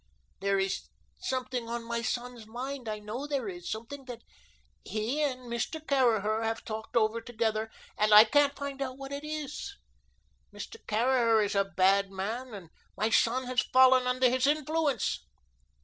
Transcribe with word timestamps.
There 0.39 0.57
is 0.57 0.89
something 1.19 1.69
on 1.69 1.83
my 1.83 2.01
son's 2.01 2.47
mind; 2.47 2.89
I 2.89 2.97
know 2.97 3.27
there 3.27 3.47
is 3.47 3.69
something 3.69 4.05
that 4.05 4.23
he 4.83 5.21
and 5.21 5.41
Mr. 5.41 5.79
Caraher 5.79 6.41
have 6.43 6.65
talked 6.65 6.95
over 6.97 7.21
together, 7.21 7.69
and 7.99 8.11
I 8.11 8.23
can't 8.23 8.55
find 8.57 8.81
out 8.81 8.97
what 8.97 9.11
it 9.11 9.23
is. 9.23 9.75
Mr. 10.51 10.77
Caraher 10.87 11.43
is 11.43 11.53
a 11.53 11.63
bad 11.65 12.09
man, 12.09 12.55
and 12.55 12.71
my 12.97 13.11
son 13.11 13.43
has 13.43 13.61
fallen 13.61 14.07
under 14.07 14.27
his 14.27 14.47
influence." 14.47 15.19